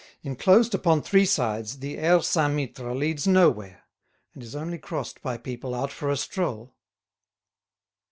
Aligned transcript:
Enclosed 0.23 0.73
upon 0.73 0.99
three 1.03 1.25
sides, 1.27 1.77
the 1.77 1.95
Aire 1.99 2.23
Saint 2.23 2.55
Mittre 2.55 2.91
leads 2.97 3.27
nowhere, 3.27 3.83
and 4.33 4.41
is 4.41 4.55
only 4.55 4.79
crossed 4.79 5.21
by 5.21 5.37
people 5.37 5.75
out 5.75 5.91
for 5.91 6.09
a 6.09 6.17
stroll. 6.17 6.73